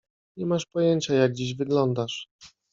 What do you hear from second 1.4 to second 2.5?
wyglądasz.